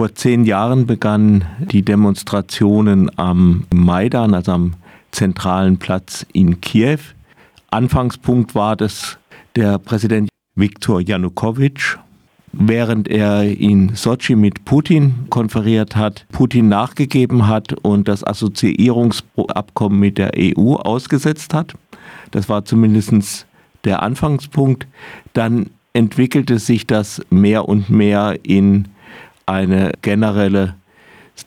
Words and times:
Vor 0.00 0.14
zehn 0.14 0.46
Jahren 0.46 0.86
begannen 0.86 1.44
die 1.58 1.82
Demonstrationen 1.82 3.10
am 3.18 3.64
Maidan, 3.70 4.32
also 4.32 4.52
am 4.52 4.72
zentralen 5.10 5.76
Platz 5.76 6.24
in 6.32 6.62
Kiew. 6.62 7.00
Anfangspunkt 7.70 8.54
war 8.54 8.76
das 8.76 9.18
der 9.56 9.78
Präsident 9.78 10.30
Viktor 10.54 11.02
Janukowitsch, 11.02 11.98
während 12.52 13.08
er 13.08 13.42
in 13.42 13.94
Sochi 13.94 14.36
mit 14.36 14.64
Putin 14.64 15.26
konferiert 15.28 15.96
hat, 15.96 16.24
Putin 16.32 16.70
nachgegeben 16.70 17.46
hat 17.46 17.74
und 17.82 18.08
das 18.08 18.24
Assoziierungsabkommen 18.24 20.00
mit 20.00 20.16
der 20.16 20.30
EU 20.34 20.76
ausgesetzt 20.76 21.52
hat. 21.52 21.74
Das 22.30 22.48
war 22.48 22.64
zumindest 22.64 23.44
der 23.84 24.02
Anfangspunkt. 24.02 24.86
Dann 25.34 25.68
entwickelte 25.92 26.58
sich 26.58 26.86
das 26.86 27.20
mehr 27.28 27.68
und 27.68 27.90
mehr 27.90 28.38
in 28.44 28.88
eine 29.50 29.92
generelle 30.02 30.76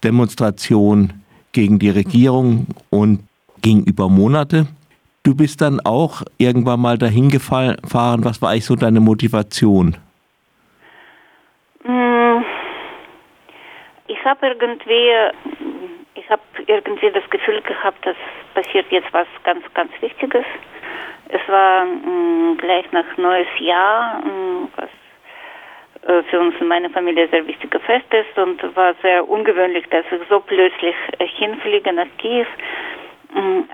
Demonstration 0.03 1.13
gegen 1.51 1.79
die 1.79 1.89
Regierung 1.89 2.67
und 2.89 3.27
ging 3.61 3.83
über 3.83 4.09
Monate. 4.09 4.67
Du 5.23 5.35
bist 5.35 5.61
dann 5.61 5.79
auch 5.79 6.21
irgendwann 6.37 6.81
mal 6.81 6.97
dahin 6.97 7.29
gefahren. 7.29 7.77
Was 8.23 8.41
war 8.41 8.49
eigentlich 8.49 8.65
so 8.65 8.75
deine 8.75 8.99
Motivation? 8.99 9.95
Hm, 11.85 12.43
ich 14.07 14.25
habe 14.25 14.47
irgendwie, 14.47 15.09
ich 16.15 16.25
irgendwie 16.67 17.11
das 17.11 17.29
Gefühl 17.29 17.61
gehabt, 17.61 18.05
dass 18.05 18.17
passiert 18.53 18.85
jetzt 18.91 19.11
was 19.13 19.27
ganz, 19.43 19.63
ganz 19.73 19.91
Wichtiges. 20.01 20.45
Es 21.29 21.41
war 21.47 21.85
mh, 21.85 22.03
hm, 22.03 22.57
gleich 22.57 22.91
nach 22.91 23.17
neues 23.17 23.47
Jahr, 23.59 24.19
mh, 24.19 24.25
hm, 24.25 24.67
was 24.75 24.89
für 26.29 26.39
uns 26.39 26.55
in 26.59 26.67
meiner 26.67 26.89
Familie 26.89 27.27
sehr 27.29 27.47
wichtiger 27.47 27.79
Fest 27.79 28.05
ist 28.13 28.37
und 28.37 28.75
war 28.75 28.93
sehr 29.01 29.27
ungewöhnlich, 29.27 29.85
dass 29.89 30.05
ich 30.11 30.27
so 30.29 30.39
plötzlich 30.41 30.95
äh, 31.19 31.27
hinfliege 31.27 31.93
nach 31.93 32.07
Kiew. 32.17 32.45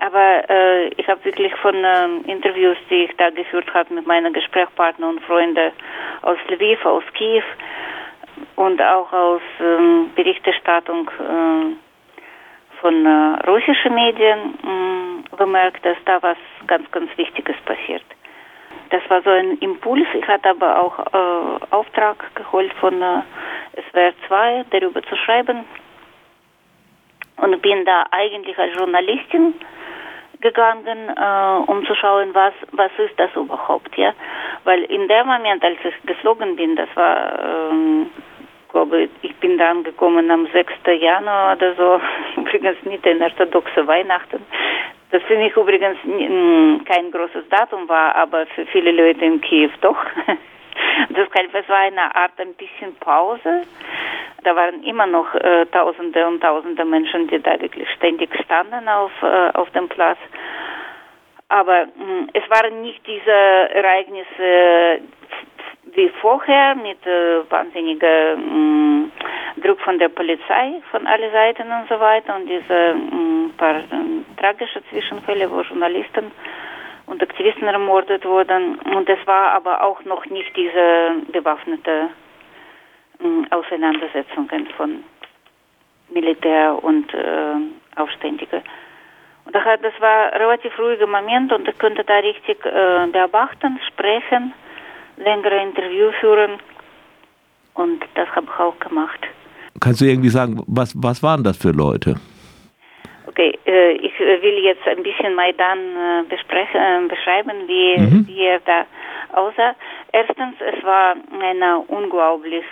Aber 0.00 0.48
äh, 0.48 0.88
ich 0.96 1.06
habe 1.08 1.24
wirklich 1.24 1.54
von 1.56 1.74
äh, 1.74 2.06
Interviews, 2.26 2.78
die 2.88 3.04
ich 3.04 3.16
da 3.16 3.30
geführt 3.30 3.72
habe 3.74 3.92
mit 3.94 4.06
meinen 4.06 4.32
Gesprächspartnern 4.32 5.16
und 5.16 5.24
Freunden 5.24 5.72
aus 6.22 6.38
Lviv, 6.48 6.84
aus 6.86 7.04
Kiew, 7.14 7.42
und 8.56 8.80
auch 8.80 9.12
aus 9.12 9.42
ähm, 9.60 10.10
Berichterstattung 10.14 11.08
äh, 11.08 11.76
von 12.80 13.06
äh, 13.06 13.48
russischen 13.48 13.94
Medien 13.94 14.38
äh, 14.62 15.36
bemerkt, 15.36 15.84
dass 15.84 15.96
da 16.06 16.22
was 16.22 16.38
ganz, 16.66 16.90
ganz 16.90 17.10
Wichtiges 17.16 17.56
passiert. 17.64 18.02
Das 18.90 19.02
war 19.08 19.22
so 19.22 19.30
ein 19.30 19.58
Impuls. 19.58 20.06
Ich 20.14 20.26
hatte 20.26 20.50
aber 20.50 20.80
auch 20.80 20.98
äh, 20.98 21.64
Auftrag 21.70 22.34
geholt 22.34 22.72
von 22.74 23.00
äh, 23.00 23.22
SWR 23.90 24.12
2, 24.26 24.64
darüber 24.70 25.02
zu 25.02 25.16
schreiben. 25.16 25.64
Und 27.36 27.62
bin 27.62 27.84
da 27.84 28.04
eigentlich 28.10 28.58
als 28.58 28.76
Journalistin 28.76 29.54
gegangen, 30.40 31.08
äh, 31.08 31.70
um 31.70 31.84
zu 31.86 31.94
schauen, 31.94 32.30
was, 32.34 32.54
was 32.72 32.90
ist 32.98 33.18
das 33.18 33.34
überhaupt, 33.36 33.96
ja. 33.96 34.12
Weil 34.64 34.82
in 34.84 35.06
dem 35.08 35.26
Moment, 35.26 35.62
als 35.62 35.78
ich 35.84 35.94
geflogen 36.06 36.56
bin, 36.56 36.76
das 36.76 36.88
war 36.94 37.70
ähm, 37.70 38.10
glaube, 38.70 39.08
ich 39.22 39.34
bin 39.36 39.58
da 39.58 39.70
angekommen 39.70 40.30
am 40.30 40.46
6. 40.46 40.72
Januar 41.00 41.56
oder 41.56 41.74
so, 41.74 42.00
übrigens 42.40 42.82
nicht 42.84 43.04
in 43.06 43.22
orthodoxe 43.22 43.86
Weihnachten. 43.86 44.44
Das 45.10 45.22
für 45.24 45.36
mich 45.36 45.56
übrigens 45.56 45.98
kein 46.84 47.10
großes 47.10 47.48
Datum 47.48 47.88
war, 47.88 48.14
aber 48.14 48.46
für 48.46 48.64
viele 48.66 48.92
Leute 48.92 49.24
in 49.24 49.40
Kiew 49.40 49.70
doch. 49.80 49.98
Deshalb, 51.10 51.54
es 51.54 51.68
war 51.68 51.78
eine 51.78 52.14
Art 52.14 52.32
ein 52.38 52.54
bisschen 52.54 52.94
Pause. 52.96 53.62
Da 54.44 54.56
waren 54.56 54.82
immer 54.84 55.06
noch 55.06 55.34
äh, 55.34 55.66
Tausende 55.66 56.26
und 56.26 56.40
Tausende 56.40 56.84
Menschen, 56.84 57.26
die 57.28 57.42
da 57.42 57.60
wirklich 57.60 57.88
ständig 57.96 58.30
standen 58.44 58.88
auf, 58.88 59.10
äh, 59.22 59.50
auf 59.54 59.70
dem 59.70 59.88
Platz. 59.88 60.18
Aber 61.48 61.86
mh, 61.86 62.28
es 62.32 62.48
waren 62.48 62.80
nicht 62.82 63.04
diese 63.06 63.30
Ereignisse, 63.30 65.02
wie 65.94 66.08
vorher 66.20 66.76
mit 66.76 67.04
äh, 67.04 67.50
wahnsinniger 67.50 68.36
mm, 68.36 69.10
Druck 69.56 69.80
von 69.80 69.98
der 69.98 70.08
Polizei 70.08 70.82
von 70.90 71.06
allen 71.06 71.32
Seiten 71.32 71.70
und 71.70 71.88
so 71.88 71.98
weiter 71.98 72.36
und 72.36 72.46
diese 72.46 72.94
mm, 72.94 73.52
paar 73.56 73.76
äh, 73.76 73.84
tragische 74.38 74.82
Zwischenfälle, 74.90 75.50
wo 75.50 75.60
Journalisten 75.62 76.30
und 77.06 77.22
Aktivisten 77.22 77.68
ermordet 77.68 78.24
wurden. 78.24 78.78
Und 78.78 79.08
es 79.08 79.24
war 79.26 79.52
aber 79.52 79.82
auch 79.82 80.04
noch 80.04 80.24
nicht 80.26 80.54
diese 80.56 81.16
bewaffnete 81.32 82.10
mm, 83.18 83.44
Auseinandersetzungen 83.50 84.66
von 84.76 85.04
Militär 86.10 86.82
und 86.82 87.12
äh, 87.14 88.00
Aufständige. 88.00 88.62
Und 89.44 89.54
das 89.54 89.64
war 90.00 90.32
ein 90.32 90.40
relativ 90.40 90.78
ruhiger 90.78 91.06
Moment 91.06 91.52
und 91.52 91.66
ich 91.66 91.78
konnte 91.78 92.04
da 92.04 92.18
richtig 92.18 92.64
äh, 92.64 93.06
beobachten, 93.10 93.80
sprechen 93.88 94.52
längere 95.20 95.62
Interview 95.62 96.10
führen. 96.20 96.58
Und 97.74 98.04
das 98.14 98.28
habe 98.34 98.46
ich 98.52 98.58
auch 98.58 98.78
gemacht. 98.80 99.20
Kannst 99.80 100.00
du 100.00 100.04
irgendwie 100.04 100.28
sagen, 100.28 100.62
was, 100.66 100.94
was 100.96 101.22
waren 101.22 101.42
das 101.42 101.56
für 101.56 101.70
Leute? 101.70 102.16
Okay, 103.26 103.58
äh, 103.66 103.92
ich 103.92 104.18
will 104.18 104.58
jetzt 104.64 104.86
ein 104.86 105.02
bisschen 105.02 105.34
Maidan 105.34 105.78
äh, 105.78 106.22
besprechen, 106.28 106.80
äh, 106.80 107.08
beschreiben, 107.08 107.52
wie, 107.66 107.98
mhm. 107.98 108.26
wie 108.26 108.42
er 108.42 108.60
da 108.60 108.84
aussah. 109.32 109.74
Erstens, 110.12 110.56
es 110.60 110.84
war 110.84 111.14
eine 111.40 111.78
unglaublich 111.88 112.64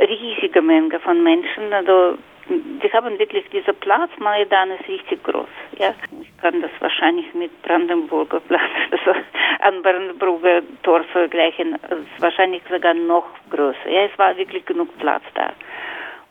riesige 0.00 0.60
Menge 0.60 0.98
von 1.00 1.22
Menschen. 1.22 1.72
Also 1.72 2.18
wir 2.48 2.92
haben 2.92 3.18
wirklich 3.18 3.44
dieser 3.50 3.72
Platz, 3.72 4.10
Maidan 4.18 4.70
ist 4.70 4.88
richtig 4.88 5.22
groß. 5.24 5.48
Ja, 5.78 5.94
ich 6.20 6.36
kann 6.38 6.62
das 6.62 6.70
wahrscheinlich 6.80 7.32
mit 7.34 7.50
Brandenburger 7.62 8.40
Platz, 8.40 8.70
also 8.90 9.18
an 9.60 9.82
Brandenburger 9.82 10.62
Tor 10.82 11.02
vergleichen. 11.12 11.76
Es 11.82 11.98
ist 11.98 12.20
wahrscheinlich 12.20 12.62
sogar 12.70 12.94
noch 12.94 13.26
größer. 13.50 13.88
Ja, 13.88 14.02
es 14.02 14.18
war 14.18 14.36
wirklich 14.36 14.64
genug 14.64 14.96
Platz 14.98 15.22
da. 15.34 15.52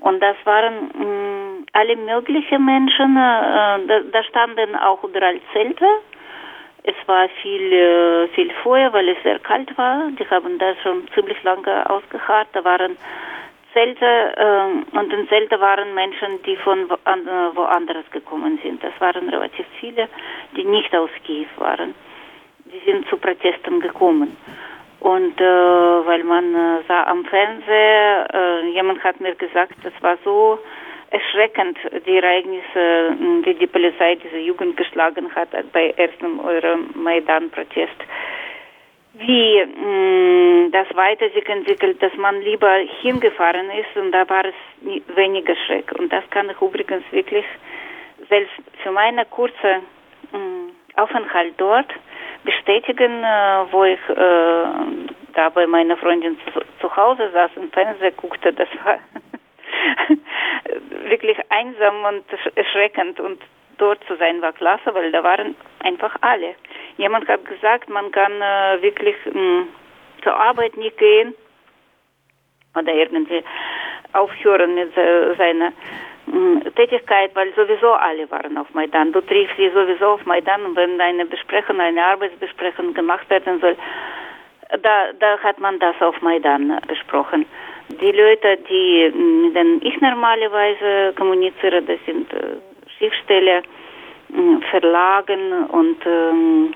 Und 0.05 0.19
das 0.19 0.35
waren 0.43 0.91
mh, 0.93 1.03
mm, 1.03 1.65
alle 1.73 1.95
möglichen 1.95 2.63
Menschen. 2.63 3.17
Äh, 3.17 3.87
da, 3.87 3.99
da, 4.11 4.23
standen 4.23 4.75
auch 4.75 5.03
überall 5.03 5.39
Zelte. 5.51 5.87
Es 6.83 6.93
war 7.07 7.27
viel, 7.41 7.73
äh, 7.73 8.27
viel 8.35 8.51
Feuer, 8.61 8.93
weil 8.93 9.09
es 9.09 9.17
sehr 9.23 9.39
kalt 9.39 9.75
war. 9.79 10.11
Die 10.11 10.29
haben 10.29 10.59
da 10.59 10.75
schon 10.83 11.07
ziemlich 11.15 11.41
lange 11.41 11.89
ausgeharrt. 11.89 12.49
Da 12.53 12.63
waren 12.63 12.95
Zelte 13.73 14.05
äh, 14.05 14.95
und 14.95 15.11
in 15.11 15.27
Zelte 15.27 15.59
waren 15.59 15.95
Menschen, 15.95 16.39
die 16.45 16.55
von 16.57 16.87
wo, 16.87 16.97
an, 17.05 17.27
äh, 17.27 17.55
woanders 17.55 18.05
gekommen 18.11 18.59
sind. 18.61 18.83
Das 18.83 18.93
waren 18.99 19.27
relativ 19.27 19.65
viele, 19.79 20.07
die 20.55 20.65
nicht 20.65 20.95
aus 20.95 21.09
Kiew 21.25 21.47
waren. 21.57 21.95
Die 22.65 22.81
sind 22.85 23.09
zu 23.09 23.17
Protesten 23.17 23.79
gekommen. 23.79 24.37
Und 25.05 25.39
äh, 25.39 25.45
weil 25.45 26.23
man 26.23 26.55
äh, 26.55 26.81
sah 26.87 27.03
am 27.03 27.25
Fernseher, 27.25 28.25
äh, 28.33 28.69
jemand 28.71 29.03
hat 29.03 29.19
mir 29.21 29.35
gesagt, 29.35 29.75
das 29.83 29.93
war 30.01 30.17
so 30.23 30.57
erschreckend, 31.11 31.77
die 32.07 32.17
Ereignisse, 32.17 33.15
wie 33.43 33.53
die 33.53 33.67
Polizei 33.67 34.15
diese 34.15 34.39
Jugend 34.39 34.75
geschlagen 34.77 35.29
hat 35.35 35.49
bei 35.71 35.91
ersten 35.91 36.39
Euro-Maidan-Protest 36.39 38.01
wie 39.13 39.63
mh, 39.63 40.69
das 40.71 40.87
weiter 40.95 41.29
sich 41.29 41.47
entwickelt, 41.47 42.01
dass 42.01 42.13
man 42.15 42.41
lieber 42.41 42.73
hingefahren 43.01 43.69
ist 43.69 43.95
und 43.95 44.11
da 44.11 44.27
war 44.27 44.43
es 44.45 44.55
weniger 45.15 45.55
Schreck. 45.67 45.91
Und 45.99 46.11
das 46.11 46.27
kann 46.31 46.49
ich 46.49 46.59
übrigens 46.59 47.03
wirklich 47.11 47.45
selbst 48.27 48.53
für 48.81 48.91
meine 48.91 49.23
kurze 49.25 49.81
mh, 50.31 50.71
Aufenthalt 50.95 51.53
dort 51.57 51.93
bestätigen, 52.45 53.23
äh, 53.23 53.65
wo 53.71 53.83
ich 53.83 53.99
äh, 54.09 55.15
da 55.33 55.49
bei 55.49 55.67
meiner 55.67 55.97
Freundin 55.97 56.37
zu, 56.53 56.61
zu 56.79 56.95
Hause 56.95 57.29
saß 57.31 57.51
und 57.55 57.73
Fernseher 57.73 58.11
guckte. 58.11 58.53
Das 58.53 58.69
war 58.83 58.99
wirklich 61.09 61.37
einsam 61.49 62.05
und 62.05 62.23
erschreckend 62.55 63.19
und 63.19 63.41
dort 63.77 64.03
zu 64.07 64.15
sein 64.15 64.41
war 64.41 64.53
klasse, 64.53 64.93
weil 64.93 65.11
da 65.11 65.23
waren 65.23 65.55
einfach 65.79 66.15
alle. 66.21 66.55
Jemand 66.97 67.27
hat 67.27 67.45
gesagt, 67.45 67.89
man 67.89 68.11
kann 68.11 68.41
äh, 68.41 68.81
wirklich 68.81 69.15
mh, 69.25 69.33
hm, 69.33 69.67
zur 70.23 70.35
Arbeit 70.39 70.77
nicht 70.77 70.97
gehen 70.97 71.33
oder 72.75 72.93
irgendwie 72.93 73.43
aufhören 74.13 74.75
mit 74.75 74.95
äh, 74.97 75.35
seiner 75.35 75.73
Tätigkeit, 76.75 77.31
weil 77.35 77.53
sowieso 77.53 77.93
alle 77.93 78.29
waren 78.29 78.57
auf 78.57 78.73
Maidan. 78.73 79.11
Du 79.11 79.21
triffst 79.21 79.55
sie 79.57 79.69
sowieso 79.69 80.05
auf 80.13 80.25
Maidan 80.25 80.65
und 80.65 80.75
wenn 80.75 80.99
eine 80.99 81.25
Besprechung, 81.25 81.79
eine 81.79 82.03
Arbeitsbesprechung 82.03 82.93
gemacht 82.93 83.29
werden 83.29 83.59
soll, 83.61 83.77
da, 84.81 85.13
da 85.19 85.39
hat 85.39 85.59
man 85.59 85.79
das 85.79 85.95
auf 86.01 86.21
Maidan 86.21 86.77
besprochen. 86.87 87.45
Die 87.89 88.11
Leute, 88.11 88.57
die 88.69 89.11
mit 89.15 89.55
denen 89.55 89.81
ich 89.81 89.99
normalerweise 90.01 91.13
kommuniziere, 91.15 91.81
das 91.83 91.99
sind 92.05 92.27
Schriftsteller, 92.97 93.61
Verlagen 94.71 95.65
und 95.67 95.97
ähm, 96.05 96.73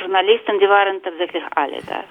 Journalisten, 0.00 0.58
die 0.58 0.68
waren 0.68 1.02
tatsächlich 1.02 1.44
alle 1.54 1.78
da. 1.88 2.04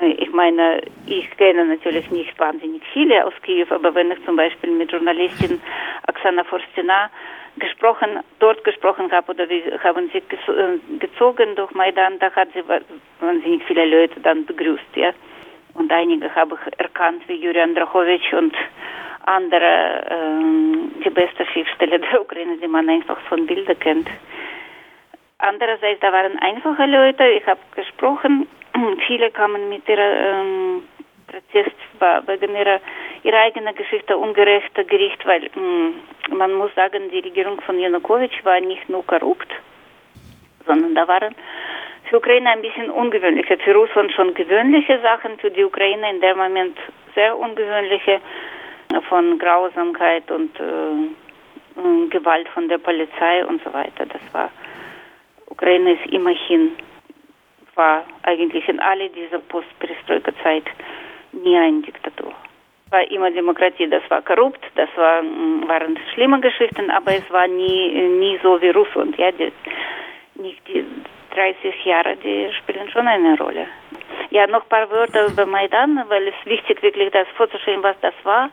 Äh, 0.00 0.12
ich 0.12 0.32
meine, 0.32 0.82
ich 1.06 1.30
kenne 1.36 1.64
natürlich 1.64 2.10
nicht 2.10 2.38
wahnsinnig 2.38 2.82
viele 2.92 3.24
aus 3.26 3.34
Kiew, 3.42 3.66
aber 3.70 3.94
wenn 3.94 4.10
ich 4.10 4.24
zum 4.24 4.36
Beispiel 4.36 4.70
mit 4.70 4.92
Journalistin 4.92 5.60
Oksana 6.08 6.44
Forstina 6.44 7.10
gesprochen, 7.56 8.20
dort 8.40 8.64
gesprochen 8.64 9.10
habe 9.12 9.32
oder 9.32 9.48
wir 9.48 9.82
haben 9.82 10.10
sie 10.12 10.18
äh, 10.18 10.98
gezogen 10.98 11.54
durch 11.56 11.70
Maidan, 11.72 12.18
da 12.18 12.30
hat 12.32 12.48
sie 12.52 12.62
wahnsinnig 13.20 13.62
viele 13.64 13.86
Leute 13.86 14.20
dann 14.20 14.44
begrüßt, 14.44 14.96
ja. 14.96 15.12
Und 15.74 15.90
einige 15.92 16.32
habe 16.34 16.56
ich 16.56 16.78
erkannt, 16.78 17.22
wie 17.26 17.34
Juri 17.34 17.60
Andrachowitsch 17.60 18.32
und 18.32 18.54
andere, 19.26 20.04
ähm, 20.10 20.92
die 21.04 21.10
beste 21.10 21.46
Schriftsteller 21.46 21.98
der 21.98 22.20
Ukraine, 22.20 22.56
die 22.58 22.68
man 22.68 22.88
einfach 22.88 23.18
von 23.28 23.46
Bildern 23.46 23.78
kennt. 23.78 24.08
Andererseits, 25.38 26.00
da 26.00 26.12
waren 26.12 26.38
einfache 26.38 26.86
Leute, 26.86 27.26
ich 27.28 27.46
habe 27.46 27.60
gesprochen, 27.74 28.46
viele 29.06 29.30
kamen 29.30 29.68
mit 29.68 29.88
ihrer 29.88 30.42
ähm, 30.42 30.82
Protest 31.26 31.76
wegen 32.26 32.54
ihrer, 32.56 32.80
ihrer 33.22 33.38
eigenen 33.38 33.74
Geschichte 33.74 34.16
ungerechter 34.16 34.84
Gericht, 34.84 35.24
weil 35.26 35.42
mh, 35.42 35.54
hm, 35.54 36.38
man 36.38 36.54
muss 36.54 36.74
sagen, 36.74 37.10
die 37.10 37.20
Regierung 37.20 37.60
von 37.62 37.78
Janukowitsch 37.78 38.44
war 38.44 38.60
nicht 38.60 38.88
nur 38.88 39.06
korrupt, 39.06 39.50
sondern 40.66 40.94
da 40.94 41.06
waren 41.08 41.34
für 42.08 42.18
Ukraine 42.18 42.50
ein 42.50 42.62
bisschen 42.62 42.90
ungewöhnliche, 42.90 43.58
für 43.58 43.74
Russland 43.74 44.12
schon 44.12 44.34
gewöhnliche 44.34 45.00
Sachen, 45.00 45.38
für 45.38 45.50
die 45.50 45.64
Ukraine 45.64 46.10
in 46.10 46.20
dem 46.20 46.36
Moment 46.36 46.76
sehr 47.14 47.36
ungewöhnliche 47.36 48.20
von 49.08 49.38
Grausamkeit 49.38 50.30
und 50.30 50.54
äh, 50.60 52.08
Gewalt 52.10 52.48
von 52.50 52.68
der 52.68 52.78
Polizei 52.78 53.44
und 53.44 53.62
so 53.64 53.72
weiter. 53.72 54.06
Das 54.06 54.22
war 54.32 54.50
Ukraine 55.46 55.92
ist 55.92 56.12
immerhin 56.12 56.72
war 57.76 58.04
eigentlich 58.22 58.68
in 58.68 58.80
alle 58.80 59.08
dieser 59.10 59.38
Post-Perestroika-Zeit 59.38 60.64
nie 61.32 61.56
eine 61.56 61.82
Diktatur. 61.82 62.32
War 62.90 63.10
immer 63.10 63.30
Demokratie, 63.30 63.88
das 63.88 64.02
war 64.08 64.22
korrupt, 64.22 64.64
das 64.76 64.88
war, 64.96 65.22
mm, 65.22 65.66
waren 65.68 65.98
schlimme 66.12 66.40
Geschichten, 66.40 66.90
aber 66.90 67.16
es 67.16 67.28
war 67.30 67.48
nie, 67.48 67.90
nie 68.20 68.38
so 68.42 68.60
wie 68.60 68.70
Russland. 68.70 69.16
Ja, 69.18 69.32
die, 69.32 69.52
nicht 70.36 70.66
die 70.68 70.84
30 71.34 71.84
Jahre, 71.84 72.16
die 72.16 72.50
spielen 72.58 72.88
schon 72.90 73.08
eine 73.08 73.36
Rolle. 73.38 73.66
Ja, 74.30 74.46
noch 74.46 74.62
ein 74.62 74.68
paar 74.68 74.90
Wörter 74.90 75.26
über 75.26 75.46
Maidan, 75.46 76.04
weil 76.08 76.28
es 76.28 76.34
wichtig 76.44 76.82
wirklich 76.82 77.10
das 77.12 77.26
vorzustellen, 77.36 77.82
was 77.82 77.96
das 78.00 78.14
war. 78.22 78.48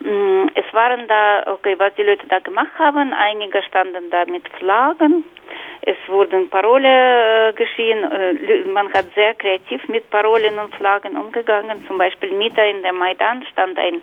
Mm, 0.00 0.48
es 0.54 0.64
waren 0.72 1.06
da, 1.08 1.44
okay, 1.46 1.74
was 1.78 1.94
die 1.94 2.02
Leute 2.02 2.26
da 2.28 2.38
gemacht 2.38 2.72
haben, 2.78 3.12
einige 3.12 3.62
standen 3.62 4.10
da 4.10 4.24
mit 4.26 4.48
Flaggen, 4.58 5.24
es 5.82 5.96
wurden 6.32 6.48
Parolen 6.48 6.84
äh, 6.84 7.52
geschehen. 7.54 8.10
Äh, 8.10 8.64
man 8.68 8.92
hat 8.92 9.06
sehr 9.14 9.34
kreativ 9.34 9.86
mit 9.88 10.08
Parolen 10.10 10.58
und 10.58 10.74
Flaggen 10.74 11.16
umgegangen. 11.16 11.84
Zum 11.86 11.98
Beispiel 11.98 12.32
mitten 12.32 12.76
in 12.76 12.82
der 12.82 12.92
Maidan 12.92 13.44
stand 13.52 13.78
ein 13.78 14.02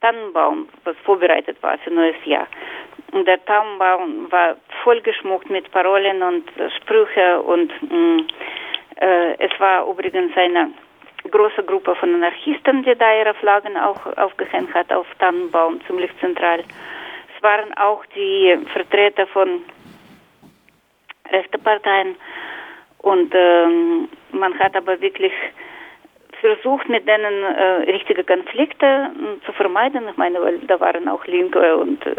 Tannenbaum, 0.00 0.68
was 0.84 0.96
vorbereitet 1.04 1.60
war 1.62 1.76
für 1.78 1.90
neues 1.90 2.16
Jahr. 2.24 2.46
Und 3.12 3.26
der 3.26 3.44
Tannenbaum 3.44 4.30
war 4.30 4.56
vollgeschmuckt 4.84 5.50
mit 5.50 5.70
Parolen 5.72 6.22
und 6.22 6.46
äh, 6.58 6.70
Sprüche 6.80 7.42
und 7.42 7.72
mh, 7.82 7.96
mm, 7.96 8.26
äh, 9.00 9.32
es 9.38 9.60
war 9.60 9.88
übrigens 9.88 10.36
eine 10.36 10.70
große 11.30 11.64
Gruppe 11.64 11.94
von 11.96 12.14
Anarchisten, 12.14 12.84
die 12.84 12.94
da 12.94 13.18
ihre 13.18 13.34
Flaggen 13.34 13.76
auch 13.76 14.06
aufgehängt 14.16 14.72
hat 14.74 14.92
auf 14.92 15.06
Tannenbaum, 15.18 15.80
ziemlich 15.86 16.10
zentral. 16.20 16.60
Es 17.36 17.42
waren 17.42 17.72
auch 17.76 18.04
die 18.14 18.58
Vertreter 18.72 19.26
von 19.26 19.62
rechte 21.30 21.58
Parteien. 21.58 22.16
Und 22.98 23.32
ähm, 23.34 24.08
man 24.32 24.58
hat 24.58 24.74
aber 24.76 25.00
wirklich 25.00 25.32
versucht, 26.40 26.88
mit 26.88 27.06
denen 27.06 27.42
äh, 27.42 27.90
richtige 27.90 28.24
Konflikte 28.24 28.86
äh, 28.86 29.44
zu 29.44 29.52
vermeiden. 29.52 30.08
Ich 30.10 30.16
meine, 30.16 30.40
weil 30.40 30.58
da 30.60 30.78
waren 30.80 31.08
auch 31.08 31.24
Linke 31.26 31.76
und 31.76 32.04
äh, 32.06 32.14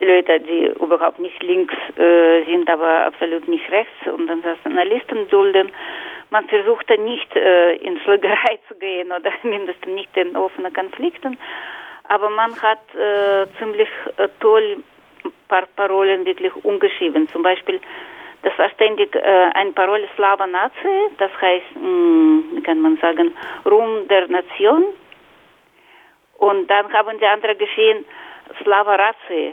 die 0.00 0.04
Leute, 0.04 0.40
die 0.40 0.66
überhaupt 0.80 1.18
nicht 1.18 1.42
links 1.42 1.74
äh, 1.96 2.44
sind, 2.44 2.68
aber 2.68 3.06
absolut 3.06 3.48
nicht 3.48 3.70
rechts 3.70 3.94
und 4.12 4.26
dann 4.26 4.40
Nationalisten 4.40 5.28
dulden. 5.28 5.72
Man 6.30 6.46
versuchte 6.48 6.98
nicht 6.98 7.34
äh, 7.34 7.76
in 7.76 7.98
Schlägerei 8.00 8.58
zu 8.68 8.74
gehen 8.78 9.10
oder 9.12 9.32
mindestens 9.42 9.94
nicht 9.94 10.16
in 10.16 10.36
offenen 10.36 10.72
Konflikten. 10.72 11.38
Aber 12.08 12.30
man 12.30 12.50
hat 12.62 12.82
äh, 12.94 13.46
ziemlich 13.58 13.88
äh, 14.16 14.28
toll 14.40 14.82
ein 15.24 15.32
paar 15.48 15.66
Parolen 15.74 16.24
wirklich 16.24 16.52
umgeschrieben. 16.64 17.28
Zum 17.28 17.42
Beispiel 17.42 17.80
das 18.46 18.56
war 18.58 18.70
ständig 18.70 19.12
äh, 19.16 19.50
ein 19.54 19.74
Parole 19.74 20.08
Slava 20.14 20.46
Nazi, 20.46 21.10
das 21.18 21.32
heißt, 21.40 21.74
mh, 21.74 21.82
hm, 21.82 22.44
wie 22.52 22.62
kann 22.62 22.80
man 22.80 22.96
sagen, 22.98 23.34
Ruhm 23.64 24.06
der 24.06 24.28
Nation. 24.28 24.84
Und 26.38 26.70
dann 26.70 26.92
haben 26.92 27.18
die 27.18 27.26
anderen 27.26 27.58
geschehen 27.58 28.04
Slava 28.62 28.94
Ratio, 28.94 29.52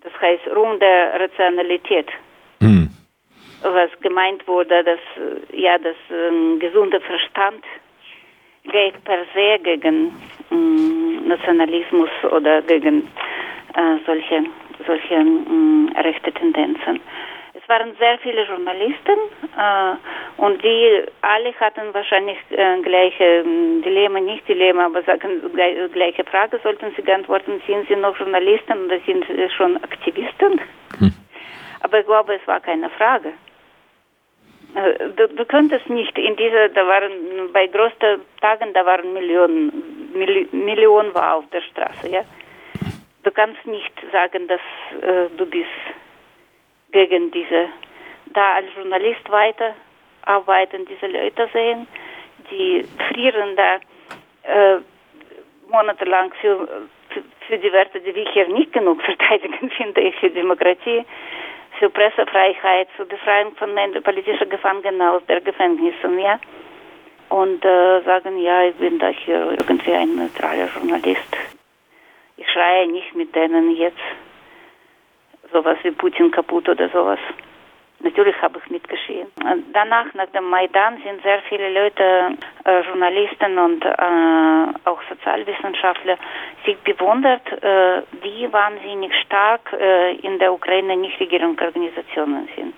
das 0.00 0.12
heißt 0.20 0.46
Ruhm 0.54 0.78
der 0.78 1.18
Rationalität. 1.18 2.06
Mhm. 2.60 2.88
Was 3.64 3.90
gemeint 4.00 4.46
wurde, 4.46 4.84
dass 4.84 5.00
ja 5.52 5.76
das 5.78 5.96
äh, 6.08 6.58
gesunde 6.58 7.00
Verstand 7.00 7.64
geht 8.62 9.02
per 9.02 9.24
se 9.34 9.58
gegen 9.58 10.12
äh, 10.52 11.26
Nationalismus 11.26 12.10
oder 12.30 12.62
gegen 12.62 13.08
äh, 13.74 13.96
solche 14.06 14.44
solche 14.86 15.14
äh, 15.14 16.00
rechte 16.00 16.32
Tendenzen. 16.32 17.00
Es 17.62 17.68
waren 17.68 17.94
sehr 17.96 18.18
viele 18.18 18.44
Journalisten 18.44 19.18
äh, 19.56 19.94
und 20.36 20.62
die 20.64 21.04
alle 21.20 21.54
hatten 21.54 21.94
wahrscheinlich 21.94 22.38
äh, 22.50 22.80
gleiche 22.82 23.24
äh, 23.24 23.42
Dilemma, 23.82 24.18
nicht 24.20 24.48
Dilemma, 24.48 24.86
aber 24.86 25.02
sagen 25.02 25.40
gleiche 25.92 26.24
Frage, 26.24 26.58
sollten 26.62 26.92
sie 26.96 27.02
beantworten, 27.02 27.62
sind 27.66 27.86
sie 27.86 27.94
noch 27.94 28.18
Journalisten 28.18 28.86
oder 28.86 28.98
sind 29.06 29.24
sie 29.26 29.48
schon 29.50 29.76
Aktivisten? 29.84 30.60
Hm. 30.98 31.14
Aber 31.80 32.00
ich 32.00 32.06
glaube, 32.06 32.34
es 32.34 32.46
war 32.48 32.60
keine 32.60 32.90
Frage. 32.90 33.32
Äh, 34.74 35.10
du, 35.16 35.28
du 35.28 35.44
könntest 35.44 35.88
nicht 35.88 36.16
in 36.18 36.34
dieser, 36.36 36.68
da 36.70 36.86
waren 36.86 37.12
bei 37.52 37.66
großen 37.68 38.20
Tagen, 38.40 38.72
da 38.72 38.84
waren 38.84 39.12
Millionen, 39.12 40.10
Milli, 40.14 40.48
Millionen 40.50 41.14
war 41.14 41.36
auf 41.36 41.44
der 41.50 41.60
Straße, 41.60 42.10
ja. 42.10 42.22
Du 43.22 43.30
kannst 43.30 43.64
nicht 43.66 43.92
sagen, 44.10 44.48
dass 44.48 44.60
äh, 45.00 45.28
du 45.36 45.46
bist 45.46 45.68
gegen 46.92 47.30
diese, 47.30 47.68
da 48.26 48.54
als 48.54 48.66
Journalist 48.76 49.28
weiter 49.30 49.74
arbeiten, 50.22 50.86
diese 50.86 51.06
Leute 51.06 51.48
sehen, 51.52 51.86
die 52.50 52.84
frieren 53.08 53.56
da 53.56 53.76
äh, 54.44 54.80
monatelang 55.68 56.32
für, 56.40 56.68
für, 57.08 57.22
für 57.48 57.58
die 57.58 57.72
Werte, 57.72 58.00
die 58.00 58.14
wir 58.14 58.30
hier 58.30 58.48
nicht 58.48 58.72
genug 58.72 59.02
verteidigen, 59.10 59.70
finde 59.70 60.00
ich, 60.02 60.14
für 60.16 60.30
Demokratie, 60.30 61.04
für 61.78 61.90
Pressefreiheit, 61.90 62.88
für 62.96 63.06
Befreiung 63.06 63.54
von 63.56 63.70
politischen 64.02 64.48
Gefangenen 64.48 65.02
aus 65.02 65.22
der 65.26 65.40
Gefängnissen, 65.40 66.18
ja. 66.18 66.38
Und 67.30 67.64
äh, 67.64 68.02
sagen, 68.02 68.38
ja, 68.38 68.64
ich 68.64 68.74
bin 68.74 68.98
da 68.98 69.08
hier 69.08 69.52
irgendwie 69.52 69.92
ein 69.92 70.16
neutraler 70.16 70.68
Journalist. 70.74 71.36
Ich 72.36 72.46
schreie 72.50 72.86
nicht 72.86 73.14
mit 73.14 73.34
denen 73.34 73.74
jetzt 73.74 73.96
sowas 75.52 75.78
wie 75.82 75.90
Putin 75.90 76.30
kaputt 76.30 76.68
oder 76.68 76.88
sowas. 76.88 77.18
Natürlich 78.02 78.34
habe 78.42 78.58
ich 78.58 78.70
mitgeschehen. 78.70 79.28
Danach, 79.72 80.12
nach 80.14 80.26
dem 80.30 80.50
Maidan, 80.50 81.00
sind 81.04 81.22
sehr 81.22 81.40
viele 81.48 81.72
Leute, 81.72 82.36
äh, 82.64 82.80
Journalisten 82.80 83.58
und 83.58 83.84
äh, 83.84 84.88
auch 84.88 85.00
Sozialwissenschaftler, 85.08 86.16
sich 86.66 86.76
bewundert, 86.78 87.46
äh, 87.62 88.02
wie 88.22 88.52
wahnsinnig 88.52 89.12
stark 89.24 89.72
in 90.22 90.38
der 90.38 90.52
Ukraine 90.52 90.96
Nichtregierungsorganisationen 90.96 92.48
sind. 92.56 92.74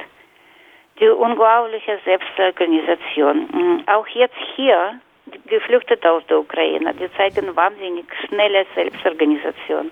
Die 1.00 1.08
unglaubliche 1.08 1.98
Selbstorganisation. 2.04 3.82
Auch 3.86 4.06
jetzt 4.08 4.36
hier, 4.54 5.00
die 5.26 5.48
Geflüchtete 5.48 6.10
aus 6.10 6.26
der 6.26 6.38
Ukraine, 6.40 6.94
die 6.94 7.10
zeigen 7.16 7.56
wahnsinnig 7.56 8.04
schnelle 8.28 8.66
Selbstorganisation 8.74 9.90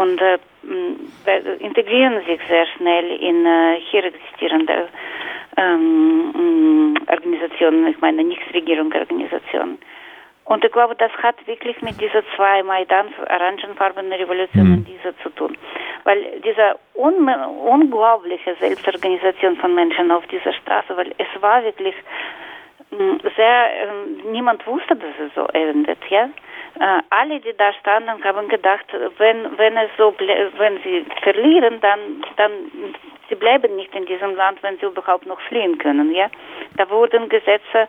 und 0.00 0.18
äh, 0.22 0.38
integrieren 1.58 2.24
sich 2.24 2.40
sehr 2.48 2.66
schnell 2.76 3.10
in 3.20 3.44
äh, 3.44 3.80
hier 3.90 4.04
existierende 4.04 4.88
ähm, 5.58 6.94
Organisationen, 7.06 7.86
ich 7.86 8.00
meine 8.00 8.24
Nichtregierungsorganisationen. 8.24 9.78
Und 10.44 10.64
ich 10.64 10.72
glaube, 10.72 10.96
das 10.96 11.12
hat 11.22 11.46
wirklich 11.46 11.80
mit 11.82 12.00
dieser 12.00 12.22
zwei 12.34 12.62
Maidans, 12.62 13.12
orangenfarbenen 13.18 14.12
Revolutionen, 14.12 14.80
mhm. 14.80 14.84
dieser 14.86 15.16
zu 15.18 15.28
tun. 15.30 15.56
Weil 16.04 16.40
diese 16.42 16.78
un 16.94 17.28
unglaubliche 17.28 18.54
Selbstorganisation 18.58 19.56
von 19.56 19.74
Menschen 19.74 20.10
auf 20.10 20.26
dieser 20.28 20.54
Straße, 20.54 20.96
weil 20.96 21.14
es 21.18 21.42
war 21.42 21.62
wirklich 21.62 21.94
sehr, 23.36 23.66
äh, 23.82 24.30
niemand 24.32 24.66
wusste, 24.66 24.96
dass 24.96 25.14
es 25.26 25.34
so 25.34 25.46
endet, 25.52 25.98
ja. 26.08 26.30
Äh, 26.78 27.02
alle, 27.10 27.40
die 27.40 27.56
da 27.56 27.72
standen, 27.74 28.22
haben 28.24 28.48
gedacht, 28.48 28.86
wenn, 29.18 29.58
wenn 29.58 29.76
es 29.76 29.90
so, 29.96 30.14
wenn 30.18 30.78
sie 30.82 31.04
verlieren, 31.22 31.80
dann, 31.80 32.24
dann, 32.36 32.52
sie 33.28 33.34
bleiben 33.34 33.76
nicht 33.76 33.94
in 33.94 34.06
diesem 34.06 34.36
Land, 34.36 34.62
wenn 34.62 34.78
sie 34.78 34.86
überhaupt 34.86 35.26
noch 35.26 35.40
fliehen 35.42 35.78
können, 35.78 36.14
ja. 36.14 36.30
Da 36.76 36.88
wurden 36.88 37.28
Gesetze 37.28 37.88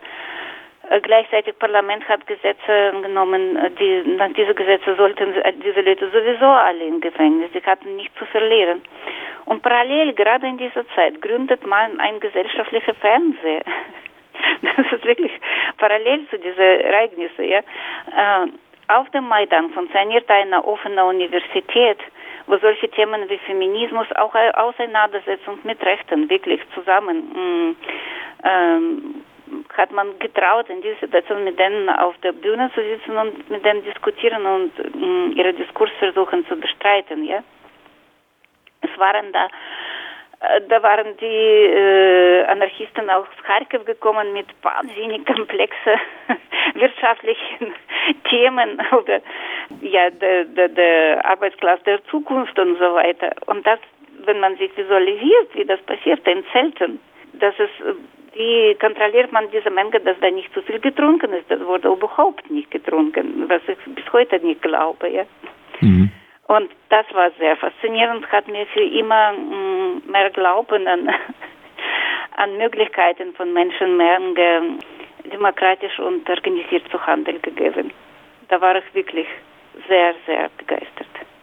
Äh, 0.90 1.00
gleichzeitig 1.00 1.58
Parlament 1.58 2.06
hat 2.08 2.26
Gesetze 2.26 2.92
genommen, 3.02 3.56
äh, 3.56 3.70
die 3.70 4.02
nach 4.16 4.32
diese 4.32 4.54
Gesetze 4.54 4.96
sollten 4.96 5.32
äh, 5.34 5.52
diese 5.52 5.80
Leute 5.80 6.10
sowieso 6.10 6.46
alle 6.46 6.84
im 6.84 7.00
Gefängnis, 7.00 7.50
sie 7.52 7.62
hatten 7.62 7.96
nichts 7.96 8.18
zu 8.18 8.26
verlieren. 8.26 8.82
Und 9.44 9.62
parallel, 9.62 10.12
gerade 10.12 10.46
in 10.46 10.58
dieser 10.58 10.86
Zeit, 10.94 11.22
gründet 11.22 11.66
man 11.66 12.00
ein 12.00 12.20
gesellschaftlicher 12.20 12.94
Fernseher. 12.94 13.62
Das 14.62 14.92
ist 14.92 15.04
wirklich 15.04 15.32
parallel 15.78 16.26
zu 16.28 16.38
diesen 16.38 16.60
Ereignissen. 16.60 17.44
Ja. 17.44 17.60
Auf 18.92 19.08
dem 19.10 19.26
Maidan 19.26 19.70
funktioniert 19.70 20.28
eine 20.30 20.64
offene 20.64 21.04
Universität, 21.04 21.98
wo 22.46 22.58
solche 22.58 22.90
Themen 22.90 23.28
wie 23.28 23.38
Feminismus, 23.38 24.06
auch 24.16 24.34
Auseinandersetzung 24.34 25.58
mit 25.62 25.82
Rechten 25.82 26.28
wirklich 26.28 26.60
zusammen 26.74 27.16
mm, 27.32 27.76
ähm, 28.44 29.14
hat 29.76 29.92
man 29.92 30.18
getraut, 30.18 30.68
in 30.68 30.82
dieser 30.82 31.00
Situation 31.00 31.44
mit 31.44 31.58
denen 31.58 31.88
auf 31.88 32.16
der 32.18 32.32
Bühne 32.32 32.70
zu 32.74 32.82
sitzen 32.82 33.16
und 33.16 33.48
mit 33.50 33.64
denen 33.64 33.82
diskutieren 33.82 34.44
und 34.44 34.78
äh, 34.78 35.38
ihre 35.38 35.54
Diskurs 35.54 35.90
versuchen 35.98 36.46
zu 36.46 36.56
bestreiten, 36.56 37.24
ja. 37.24 37.42
Es 38.82 38.98
waren 38.98 39.32
da, 39.32 39.48
da 40.68 40.82
waren 40.82 41.16
die 41.18 41.24
äh, 41.24 42.44
Anarchisten 42.46 43.08
aus 43.10 43.26
Kharkiv 43.44 43.84
gekommen 43.84 44.32
mit 44.32 44.46
wahnsinnig 44.62 45.24
komplexen 45.26 46.00
wirtschaftlichen 46.74 47.74
Themen 48.28 48.80
oder 48.92 49.20
ja, 49.80 50.10
der, 50.10 50.44
der, 50.46 50.68
der 50.68 51.24
Arbeitsklasse 51.24 51.84
der 51.84 52.04
Zukunft 52.04 52.58
und 52.58 52.76
so 52.78 52.94
weiter. 52.94 53.30
Und 53.46 53.66
das, 53.66 53.78
wenn 54.24 54.40
man 54.40 54.56
sich 54.56 54.76
visualisiert, 54.76 55.54
wie 55.54 55.64
das 55.64 55.80
passiert 55.82 56.26
in 56.26 56.44
Zelten, 56.52 57.00
das 57.34 57.54
ist 57.58 57.96
wie 58.34 58.74
kontrolliert 58.80 59.30
man 59.30 59.50
diese 59.50 59.70
Menge, 59.70 60.00
dass 60.00 60.18
da 60.20 60.30
nicht 60.30 60.52
zu 60.54 60.62
viel 60.62 60.80
getrunken 60.80 61.32
ist? 61.34 61.50
Das 61.50 61.60
wurde 61.66 61.88
überhaupt 61.88 62.50
nicht 62.50 62.70
getrunken, 62.70 63.44
was 63.48 63.60
ich 63.68 63.76
bis 63.94 64.10
heute 64.12 64.38
nicht 64.40 64.62
glaube. 64.62 65.08
Ja. 65.10 65.24
Mhm. 65.80 66.10
Und 66.52 66.70
das 66.90 67.06
war 67.14 67.30
sehr 67.38 67.56
faszinierend, 67.56 68.30
hat 68.30 68.46
mir 68.46 68.66
für 68.66 68.82
immer 68.82 69.32
mm, 69.32 70.02
mehr 70.04 70.28
Glauben 70.28 70.86
an, 70.86 71.08
an 72.36 72.58
Möglichkeiten 72.58 73.32
von 73.32 73.54
Menschenmenge 73.54 74.78
demokratisch 75.32 75.98
und 75.98 76.28
organisiert 76.28 76.86
zu 76.90 77.06
handeln 77.06 77.40
gegeben. 77.40 77.90
Da 78.50 78.60
war 78.60 78.76
ich 78.76 78.84
wirklich 78.92 79.26
sehr, 79.88 80.14
sehr 80.26 80.50
begeistert. 80.58 81.22